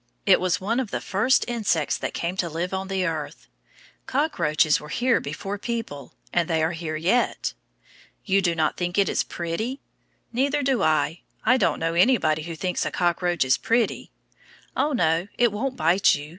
It 0.25 0.39
was 0.41 0.59
one 0.59 0.79
of 0.79 0.89
the 0.89 0.99
first 0.99 1.45
insects 1.47 1.95
that 1.95 2.15
came 2.15 2.35
to 2.37 2.49
live 2.49 2.73
on 2.73 2.87
the 2.87 3.05
earth; 3.05 3.45
cockroaches 4.07 4.79
were 4.79 4.89
here 4.89 5.19
before 5.19 5.59
people, 5.59 6.15
and 6.33 6.47
they 6.49 6.63
are 6.63 6.71
here 6.71 6.95
yet. 6.95 7.53
You 8.25 8.41
do 8.41 8.55
not 8.55 8.77
think 8.77 8.97
it 8.97 9.07
is 9.07 9.21
pretty? 9.21 9.79
Neither 10.33 10.63
do 10.63 10.81
I. 10.81 11.21
I 11.45 11.57
don't 11.57 11.79
know 11.79 11.93
anybody 11.93 12.41
who 12.41 12.55
thinks 12.55 12.83
a 12.83 12.89
cockroach 12.89 13.45
pretty. 13.61 14.09
Oh, 14.75 14.93
no, 14.93 15.27
it 15.37 15.51
won't 15.51 15.77
bite 15.77 16.15
you. 16.15 16.29